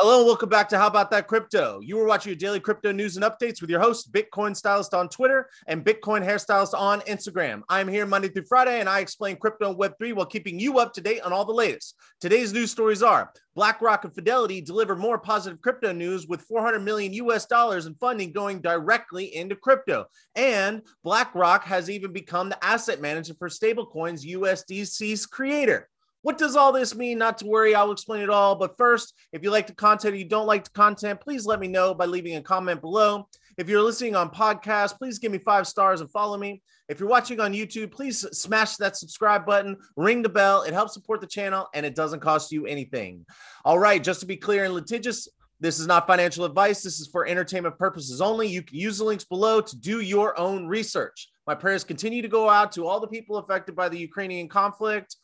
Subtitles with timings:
[0.00, 1.80] Hello and welcome back to How About That Crypto.
[1.80, 5.08] You were watching your daily crypto news and updates with your host, Bitcoin Stylist on
[5.08, 7.62] Twitter and Bitcoin Hairstylist on Instagram.
[7.68, 10.92] I'm here Monday through Friday and I explain crypto and Web3 while keeping you up
[10.92, 11.96] to date on all the latest.
[12.20, 17.12] Today's news stories are BlackRock and Fidelity deliver more positive crypto news with 400 million
[17.14, 20.06] US dollars in funding going directly into crypto.
[20.36, 25.88] And BlackRock has even become the asset manager for stablecoins USDC's creator.
[26.28, 27.16] What does all this mean?
[27.16, 28.54] Not to worry, I'll explain it all.
[28.54, 31.58] But first, if you like the content or you don't like the content, please let
[31.58, 33.26] me know by leaving a comment below.
[33.56, 36.60] If you're listening on podcast, please give me five stars and follow me.
[36.90, 40.64] If you're watching on YouTube, please smash that subscribe button, ring the bell.
[40.64, 43.24] It helps support the channel and it doesn't cost you anything.
[43.64, 45.28] All right, just to be clear and litigious,
[45.60, 46.82] this is not financial advice.
[46.82, 48.48] This is for entertainment purposes only.
[48.48, 51.30] You can use the links below to do your own research.
[51.46, 55.16] My prayers continue to go out to all the people affected by the Ukrainian conflict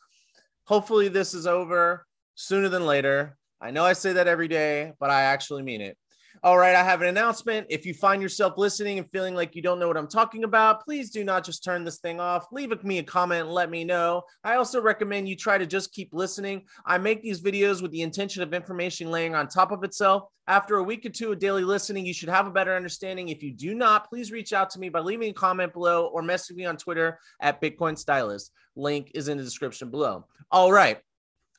[0.65, 2.05] hopefully this is over
[2.35, 3.37] sooner than later.
[3.61, 5.97] I know I say that every day, but I actually mean it.
[6.45, 7.65] All right, I have an announcement.
[7.71, 10.85] If you find yourself listening and feeling like you don't know what I'm talking about,
[10.85, 12.45] please do not just turn this thing off.
[12.51, 14.21] Leave me a comment and let me know.
[14.43, 16.65] I also recommend you try to just keep listening.
[16.85, 20.25] I make these videos with the intention of information laying on top of itself.
[20.45, 23.29] After a week or two of daily listening, you should have a better understanding.
[23.29, 26.21] If you do not, please reach out to me by leaving a comment below or
[26.21, 28.51] message me on Twitter at Bitcoin Stylist.
[28.75, 30.27] Link is in the description below.
[30.51, 30.99] All right.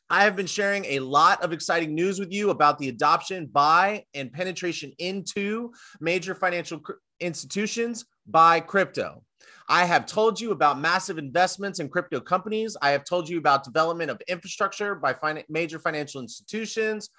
[0.08, 4.04] I have been sharing a lot of exciting news with you about the adoption by
[4.14, 6.80] and penetration into major financial
[7.18, 9.24] institutions by crypto.
[9.68, 12.76] I have told you about massive investments in crypto companies.
[12.80, 17.10] I have told you about development of infrastructure by fin- major financial institutions.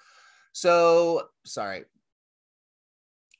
[0.52, 1.84] So, sorry,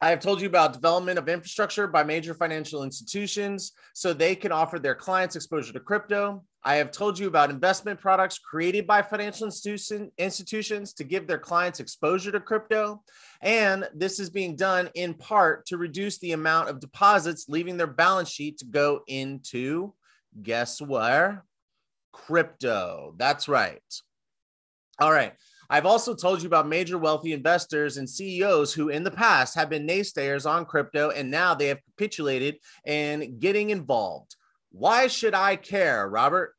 [0.01, 4.53] I have told you about development of infrastructure by major financial institutions so they can
[4.53, 6.45] offer their clients exposure to crypto.
[6.63, 11.39] I have told you about investment products created by financial institution, institutions to give their
[11.39, 13.03] clients exposure to crypto.
[13.43, 17.89] And this is being done in part to reduce the amount of deposits leaving their
[17.89, 19.95] balance sheet to go into,
[20.43, 21.45] guess where?
[22.13, 23.15] Crypto.
[23.17, 23.83] That's right.
[25.01, 25.35] All right.
[25.71, 29.69] I've also told you about major wealthy investors and CEOs who, in the past, have
[29.69, 32.57] been naysayers on crypto and now they have capitulated
[32.87, 34.37] and getting involved.
[34.71, 36.55] Why should I care, Robert?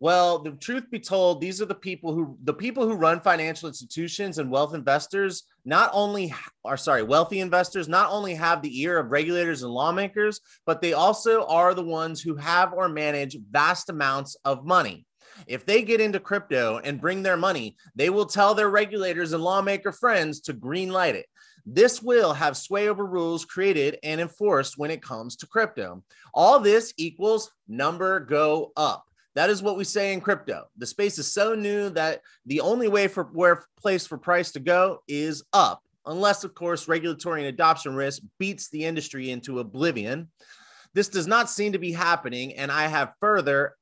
[0.00, 3.68] Well, the truth be told, these are the people who the people who run financial
[3.68, 8.98] institutions and wealth investors not only are sorry, wealthy investors not only have the ear
[8.98, 13.88] of regulators and lawmakers, but they also are the ones who have or manage vast
[13.88, 15.06] amounts of money.
[15.46, 19.42] If they get into crypto and bring their money, they will tell their regulators and
[19.42, 21.26] lawmaker friends to green light it.
[21.66, 26.02] This will have sway over rules created and enforced when it comes to crypto.
[26.34, 29.04] All this equals number go up.
[29.34, 30.66] That is what we say in crypto.
[30.76, 34.60] The space is so new that the only way for where place for price to
[34.60, 40.28] go is up, unless of course regulatory and adoption risk beats the industry into oblivion.
[40.92, 43.74] This does not seem to be happening, and I have further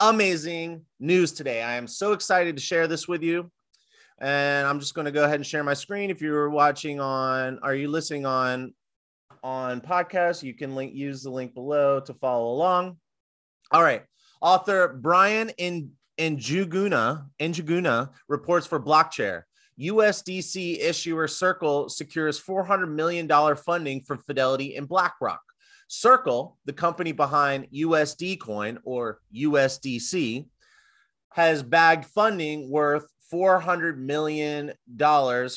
[0.00, 1.62] amazing news today.
[1.62, 3.50] I am so excited to share this with you.
[4.18, 6.10] And I'm just going to go ahead and share my screen.
[6.10, 8.74] If you're watching on, are you listening on
[9.42, 10.42] on podcast?
[10.42, 12.96] You can link use the link below to follow along.
[13.70, 14.04] All right.
[14.40, 19.42] Author Brian in Njuguna Njuguna reports for Blockchair.
[19.78, 25.42] USDC issuer Circle secures $400 million funding from Fidelity and BlackRock.
[25.88, 30.46] Circle, the company behind USD Coin or USDC,
[31.30, 34.72] has bagged funding worth $400 million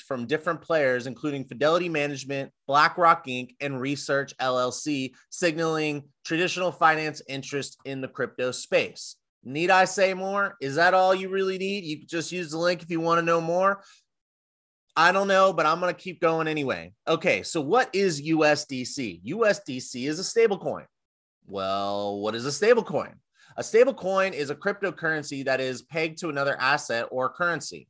[0.05, 7.77] from different players, including Fidelity Management, BlackRock Inc., and Research LLC, signaling traditional finance interest
[7.85, 9.15] in the crypto space.
[9.43, 10.57] Need I say more?
[10.61, 11.85] Is that all you really need?
[11.85, 13.83] You just use the link if you want to know more.
[14.99, 16.91] I don't know, but I'm going to keep going anyway.
[17.07, 19.23] Okay, so what is USDC?
[19.25, 20.83] USDC is a stablecoin.
[21.47, 23.13] Well, what is a stablecoin?
[23.55, 27.87] A stablecoin is a cryptocurrency that is pegged to another asset or currency.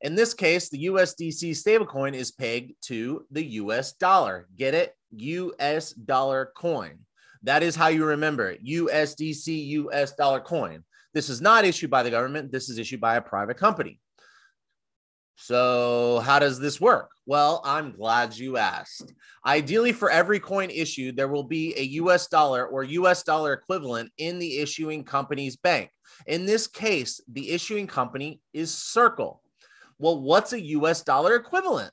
[0.00, 4.48] In this case, the USDC stablecoin is pegged to the US dollar.
[4.56, 4.96] Get it?
[5.12, 6.98] US dollar coin.
[7.44, 8.64] That is how you remember it.
[8.64, 10.82] USDC US dollar coin.
[11.14, 12.50] This is not issued by the government.
[12.50, 14.00] This is issued by a private company.
[15.40, 17.12] So, how does this work?
[17.24, 19.14] Well, I'm glad you asked.
[19.46, 24.10] Ideally, for every coin issued, there will be a US dollar or US dollar equivalent
[24.18, 25.90] in the issuing company's bank.
[26.26, 29.40] In this case, the issuing company is Circle.
[30.00, 31.92] Well, what's a US dollar equivalent?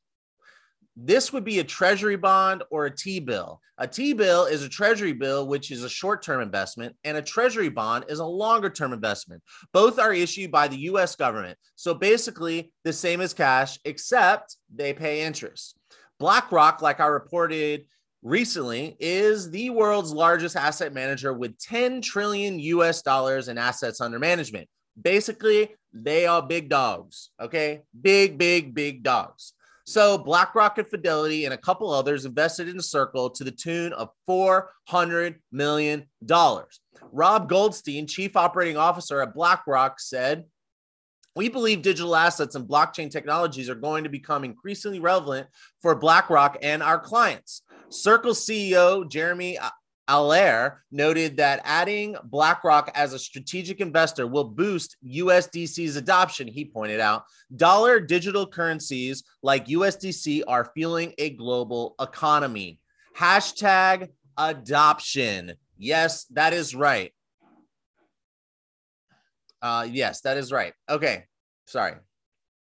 [0.96, 3.62] This would be a treasury bond or a T bill.
[3.78, 7.22] A T bill is a treasury bill, which is a short term investment, and a
[7.22, 9.44] treasury bond is a longer term investment.
[9.74, 11.58] Both are issued by the US government.
[11.76, 15.78] So basically, the same as cash, except they pay interest.
[16.20, 17.86] BlackRock, like I reported
[18.24, 24.18] recently, is the world's largest asset manager with 10 trillion US dollars in assets under
[24.18, 24.70] management.
[25.02, 27.32] Basically, they are big dogs.
[27.42, 27.82] Okay.
[28.00, 29.54] Big, big, big dogs.
[29.86, 34.10] So BlackRock and Fidelity and a couple others invested in Circle to the tune of
[34.28, 36.08] $400 million.
[37.12, 40.46] Rob Goldstein, chief operating officer at BlackRock, said,
[41.36, 45.48] we believe digital assets and blockchain technologies are going to become increasingly relevant
[45.82, 47.62] for BlackRock and our clients.
[47.90, 49.70] Circle CEO Jeremy uh,
[50.08, 56.48] Allaire noted that adding BlackRock as a strategic investor will boost USDC's adoption.
[56.48, 57.24] He pointed out
[57.56, 62.80] dollar digital currencies like USDC are fueling a global economy.
[63.18, 65.54] Hashtag adoption.
[65.78, 67.12] Yes, that is right.
[69.62, 70.74] Uh, yes, that is right.
[70.88, 71.26] Okay,
[71.66, 71.94] sorry.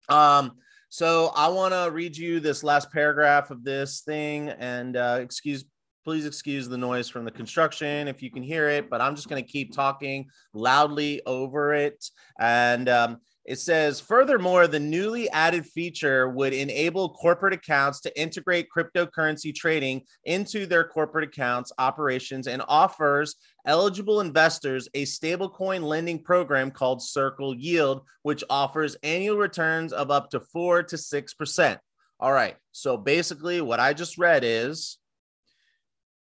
[0.09, 0.53] Um,
[0.89, 5.65] so I want to read you this last paragraph of this thing, and uh, excuse
[6.07, 9.29] Please excuse the noise from the construction if you can hear it, but I'm just
[9.29, 12.09] going to keep talking loudly over it.
[12.39, 18.69] And um, it says, furthermore, the newly added feature would enable corporate accounts to integrate
[18.71, 23.35] cryptocurrency trading into their corporate accounts operations and offers
[23.67, 30.31] eligible investors a stablecoin lending program called Circle Yield, which offers annual returns of up
[30.31, 31.79] to four to 6%.
[32.21, 32.55] All right.
[32.71, 34.99] So basically, what I just read is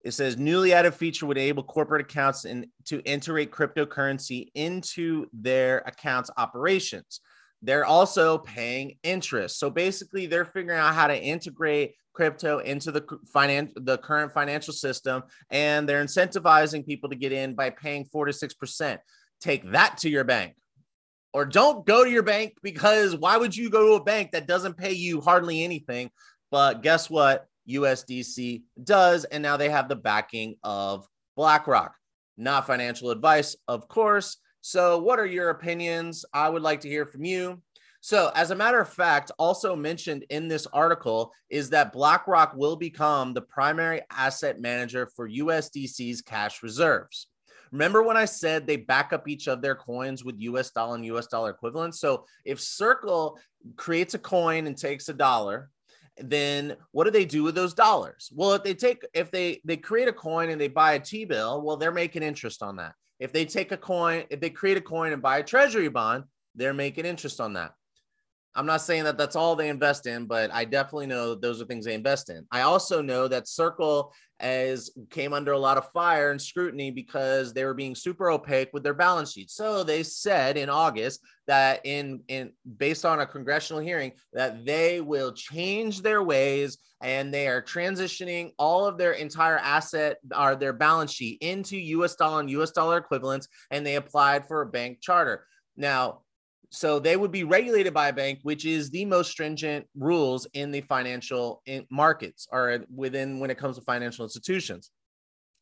[0.05, 5.79] it says newly added feature would enable corporate accounts in, to integrate cryptocurrency into their
[5.79, 7.21] accounts operations.
[7.63, 9.57] They're also paying interest.
[9.57, 13.03] So basically, they're figuring out how to integrate crypto into the
[13.33, 18.25] finance, the current financial system, and they're incentivizing people to get in by paying four
[18.25, 19.01] to six percent.
[19.41, 20.53] Take that to your bank,
[21.33, 24.47] or don't go to your bank because why would you go to a bank that
[24.47, 26.11] doesn't pay you hardly anything?
[26.51, 27.47] But guess what?
[27.69, 29.25] USDC does.
[29.25, 31.95] And now they have the backing of BlackRock.
[32.38, 34.38] Not financial advice, of course.
[34.62, 36.25] So, what are your opinions?
[36.33, 37.62] I would like to hear from you.
[38.01, 42.75] So, as a matter of fact, also mentioned in this article is that BlackRock will
[42.75, 47.27] become the primary asset manager for USDC's cash reserves.
[47.71, 51.06] Remember when I said they back up each of their coins with US dollar and
[51.06, 52.00] US dollar equivalents?
[52.00, 53.39] So, if Circle
[53.75, 55.69] creates a coin and takes a dollar,
[56.17, 58.31] then what do they do with those dollars?
[58.33, 61.62] Well, if they take if they they create a coin and they buy a T-bill,
[61.62, 62.94] well, they're making interest on that.
[63.19, 66.25] If they take a coin, if they create a coin and buy a treasury bond,
[66.56, 67.73] they're making interest on that.
[68.55, 71.61] I'm not saying that that's all they invest in, but I definitely know that those
[71.61, 72.47] are things they invest in.
[72.51, 77.53] I also know that Circle as came under a lot of fire and scrutiny because
[77.53, 79.49] they were being super opaque with their balance sheet.
[79.49, 84.99] So they said in August that in in based on a congressional hearing that they
[84.99, 90.73] will change their ways and they are transitioning all of their entire asset or their
[90.73, 94.99] balance sheet into US dollar and US dollar equivalents and they applied for a bank
[95.01, 95.45] charter.
[95.77, 96.21] Now,
[96.71, 100.71] so they would be regulated by a bank, which is the most stringent rules in
[100.71, 104.91] the financial markets or within when it comes to financial institutions.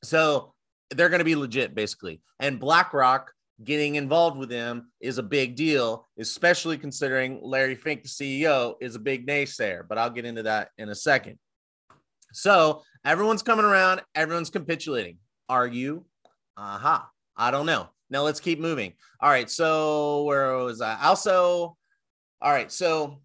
[0.04, 0.54] So
[0.92, 2.22] they're going to be legit, basically.
[2.40, 3.32] And BlackRock
[3.64, 8.96] getting involved with them is a big deal, especially considering Larry Fink, the CEO, is
[8.96, 9.84] a big naysayer.
[9.88, 11.38] But I'll get into that in a second.
[12.34, 15.18] So everyone's coming around, everyone's capitulating.
[15.48, 16.06] Are you?
[16.58, 17.08] Aha.
[17.38, 17.90] I don't know.
[18.10, 18.94] Now let's keep moving.
[19.20, 19.50] All right.
[19.50, 20.98] So where was I?
[21.02, 21.78] Also,
[22.42, 22.72] all right.
[22.72, 23.22] So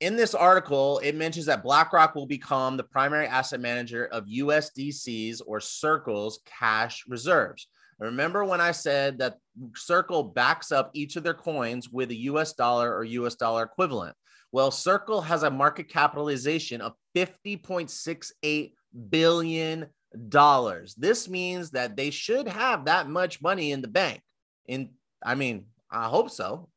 [0.00, 5.40] in this article, it mentions that BlackRock will become the primary asset manager of USDC's
[5.40, 7.68] or Circle's cash reserves.
[7.98, 9.38] Remember when I said that
[9.74, 14.14] Circle backs up each of their coins with a US dollar or US dollar equivalent?
[14.52, 18.72] Well, Circle has a market capitalization of 50.68
[19.10, 19.86] billion
[20.28, 20.94] dollars.
[20.94, 24.20] This means that they should have that much money in the bank
[24.66, 24.90] in
[25.22, 26.68] I mean, I hope so.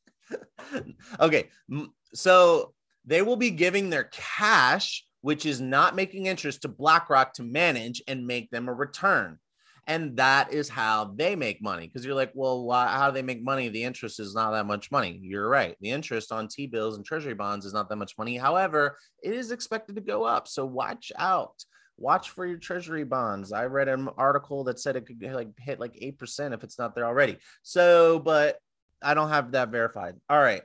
[1.20, 1.48] okay.
[2.14, 2.72] So
[3.04, 8.02] they will be giving their cash, which is not making interest to BlackRock to manage
[8.08, 9.38] and make them a return.
[9.86, 11.86] And that is how they make money.
[11.86, 13.70] Because you're like, well, why, how do they make money?
[13.70, 15.18] The interest is not that much money.
[15.22, 15.76] You're right.
[15.80, 18.36] The interest on T bills and treasury bonds is not that much money.
[18.36, 20.46] However, it is expected to go up.
[20.46, 21.54] So watch out
[21.98, 23.52] watch for your treasury bonds.
[23.52, 26.94] I read an article that said it could like hit like 8% if it's not
[26.94, 27.38] there already.
[27.62, 28.58] So, but
[29.02, 30.14] I don't have that verified.
[30.30, 30.62] All right.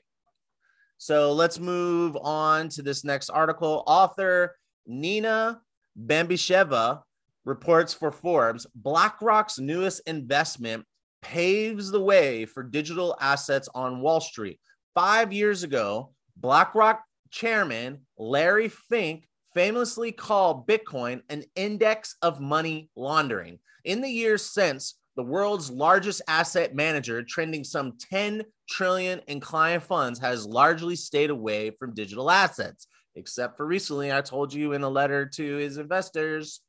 [0.97, 3.83] So let's move on to this next article.
[3.87, 5.61] Author Nina
[5.99, 7.01] Bambysheva
[7.45, 10.85] reports for Forbes BlackRock's newest investment
[11.21, 14.59] paves the way for digital assets on Wall Street.
[14.93, 23.59] Five years ago, BlackRock chairman Larry Fink famously called Bitcoin an index of money laundering.
[23.85, 29.83] In the years since, the world's largest asset manager, trending some 10 trillion in client
[29.83, 34.11] funds, has largely stayed away from digital assets, except for recently.
[34.11, 36.61] I told you in a letter to his investors.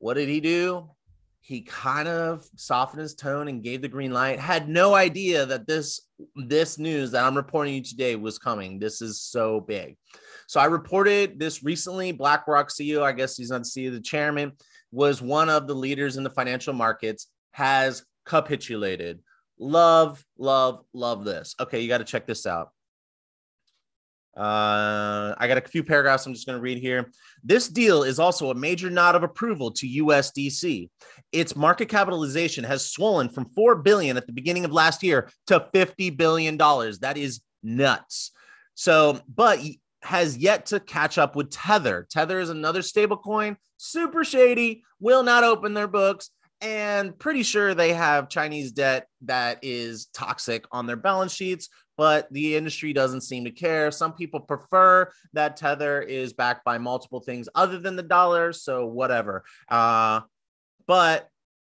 [0.00, 0.90] What did he do?
[1.46, 4.40] He kind of softened his tone and gave the green light.
[4.40, 6.00] Had no idea that this
[6.36, 8.78] this news that I'm reporting you today was coming.
[8.78, 9.98] This is so big.
[10.46, 12.12] So I reported this recently.
[12.12, 14.52] BlackRock CEO, I guess he's not CEO, the chairman,
[14.90, 19.20] was one of the leaders in the financial markets has capitulated.
[19.58, 21.54] Love, love, love this.
[21.60, 22.70] Okay, you got to check this out.
[24.36, 27.10] Uh, I got a few paragraphs I'm just going to read here.
[27.42, 30.90] This deal is also a major nod of approval to USDC.
[31.32, 35.68] Its market capitalization has swollen from 4 billion at the beginning of last year to
[35.72, 36.98] 50 billion dollars.
[37.00, 38.32] That is nuts.
[38.74, 39.60] So, but
[40.02, 42.06] has yet to catch up with Tether.
[42.10, 46.30] Tether is another stablecoin, super shady, will not open their books,
[46.64, 51.68] and pretty sure they have Chinese debt that is toxic on their balance sheets,
[51.98, 53.90] but the industry doesn't seem to care.
[53.90, 58.86] Some people prefer that Tether is backed by multiple things other than the dollar, so
[58.86, 59.44] whatever.
[59.68, 60.22] Uh,
[60.86, 61.28] but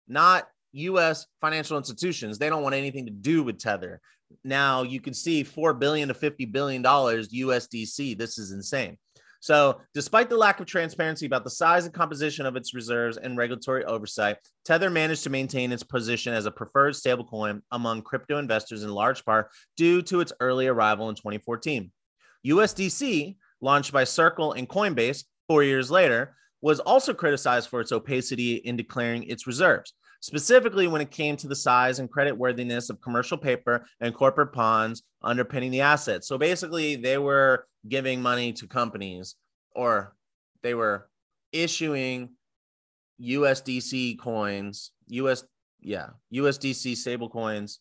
[0.07, 2.39] not US financial institutions.
[2.39, 4.01] They don't want anything to do with Tether.
[4.43, 8.17] Now you can see 4 billion to 50 billion dollars USDC.
[8.17, 8.97] This is insane.
[9.41, 13.37] So, despite the lack of transparency about the size and composition of its reserves and
[13.37, 18.83] regulatory oversight, Tether managed to maintain its position as a preferred stablecoin among crypto investors
[18.83, 21.89] in large part due to its early arrival in 2014.
[22.45, 28.55] USDC, launched by Circle and Coinbase four years later, was also criticized for its opacity
[28.55, 33.01] in declaring its reserves specifically when it came to the size and credit worthiness of
[33.01, 36.27] commercial paper and corporate bonds underpinning the assets.
[36.27, 39.35] So basically, they were giving money to companies
[39.75, 40.15] or
[40.61, 41.09] they were
[41.51, 42.29] issuing
[43.21, 45.43] USDC coins, US,
[45.81, 47.79] yeah, USDC stable coins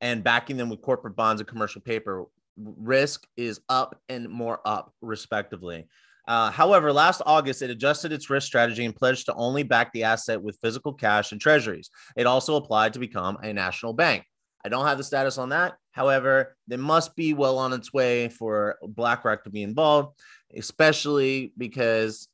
[0.00, 2.24] and backing them with corporate bonds and commercial paper.
[2.56, 5.86] Risk is up and more up, respectively.
[6.30, 10.04] Uh, however, last August, it adjusted its risk strategy and pledged to only back the
[10.04, 11.90] asset with physical cash and treasuries.
[12.16, 14.24] It also applied to become a national bank.
[14.64, 15.74] I don't have the status on that.
[15.90, 20.20] However, it must be well on its way for BlackRock to be involved,
[20.56, 22.28] especially because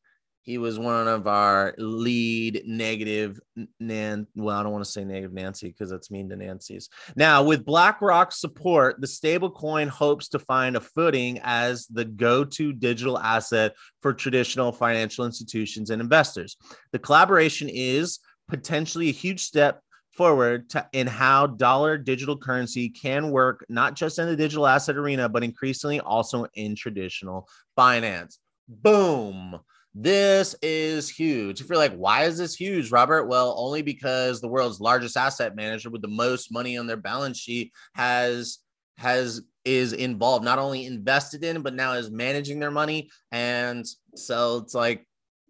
[0.46, 3.40] he was one of our lead negative
[3.80, 4.28] Nan.
[4.36, 6.88] Well, I don't want to say negative Nancy because that's mean to Nancy's.
[7.16, 13.18] Now, with BlackRock's support, the stablecoin hopes to find a footing as the go-to digital
[13.18, 16.56] asset for traditional financial institutions and investors.
[16.92, 19.80] The collaboration is potentially a huge step
[20.12, 24.96] forward to, in how dollar digital currency can work not just in the digital asset
[24.96, 28.38] arena but increasingly also in traditional finance
[28.68, 29.61] boom
[29.99, 31.62] this is huge.
[31.62, 33.25] If you're like, why is this huge, Robert?
[33.28, 37.38] Well, only because the world's largest asset manager with the most money on their balance
[37.38, 38.58] sheet has
[38.99, 43.11] has is involved, not only invested in, but now is managing their money.
[43.32, 45.06] And so it's like,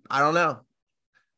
[0.09, 0.61] I don't know.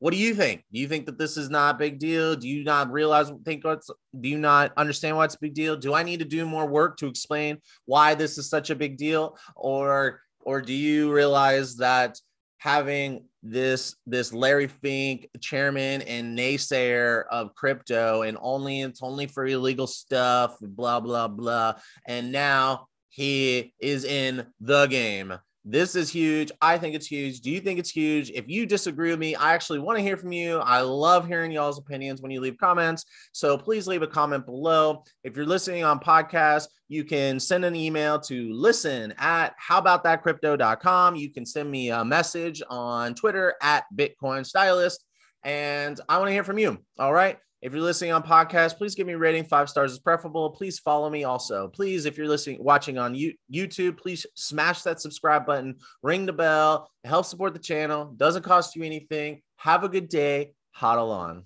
[0.01, 0.65] What do you think?
[0.71, 2.37] Do you think that this is not a big deal?
[2.37, 5.77] Do you not realize think what's do you not understand why it's a big deal?
[5.77, 7.57] Do I need to do more work to explain
[7.87, 9.39] why this is such a big deal?
[9.57, 12.19] Or or do you realize that
[12.57, 19.47] having this this Larry Fink chairman and naysayer of crypto and only it's only for
[19.47, 21.75] illegal stuff blah blah blah
[22.07, 25.35] and now he is in the game
[25.71, 26.51] this is huge.
[26.63, 27.41] I think it's huge.
[27.41, 28.31] Do you think it's huge?
[28.31, 30.59] If you disagree with me, I actually want to hear from you.
[30.61, 33.05] I love hearing y'all's opinions when you leave comments.
[33.33, 35.05] So please leave a comment below.
[35.25, 41.17] If you're listening on podcast, you can send an email to listen at howaboutthatcrypto.com.
[41.17, 45.05] You can send me a message on Twitter at Bitcoin Stylist.
[45.45, 46.79] And I want to hear from you.
[46.99, 47.39] All right.
[47.61, 49.45] If you're listening on podcast, please give me a rating.
[49.45, 50.51] Five stars is preferable.
[50.51, 51.67] Please follow me also.
[51.67, 53.17] Please, if you're listening, watching on
[53.53, 58.15] YouTube, please smash that subscribe button, ring the bell, help support the channel.
[58.17, 59.43] Doesn't cost you anything.
[59.57, 60.53] Have a good day.
[60.79, 61.45] Hodl on.